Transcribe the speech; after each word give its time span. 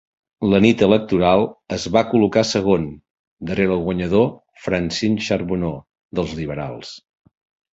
La 0.51 0.59
nit 0.65 0.79
electoral 0.85 1.43
es 1.75 1.83
va 1.97 2.03
col·locar 2.13 2.43
segon 2.53 2.87
darrere 3.51 3.75
el 3.75 3.83
guanyador 3.89 4.27
Francine 4.65 5.27
Charbonneau 5.29 5.77
dels 6.21 6.33
Liberals. 6.41 6.97